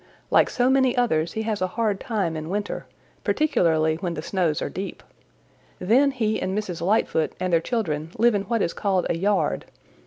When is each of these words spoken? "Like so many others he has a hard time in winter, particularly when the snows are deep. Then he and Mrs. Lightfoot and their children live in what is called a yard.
"Like 0.31 0.49
so 0.49 0.67
many 0.67 0.97
others 0.97 1.33
he 1.33 1.43
has 1.43 1.61
a 1.61 1.67
hard 1.77 1.99
time 1.99 2.35
in 2.35 2.49
winter, 2.49 2.87
particularly 3.23 3.97
when 3.97 4.15
the 4.15 4.23
snows 4.23 4.59
are 4.59 4.67
deep. 4.67 5.03
Then 5.77 6.09
he 6.09 6.41
and 6.41 6.57
Mrs. 6.57 6.81
Lightfoot 6.81 7.33
and 7.39 7.53
their 7.53 7.61
children 7.61 8.09
live 8.17 8.33
in 8.33 8.45
what 8.45 8.63
is 8.63 8.73
called 8.73 9.05
a 9.11 9.15
yard. 9.15 9.65